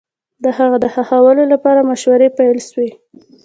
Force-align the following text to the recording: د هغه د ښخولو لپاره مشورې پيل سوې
د 0.43 0.45
هغه 0.57 0.77
د 0.83 0.85
ښخولو 0.93 1.43
لپاره 1.53 1.87
مشورې 1.89 2.29
پيل 2.37 2.57
سوې 2.69 2.89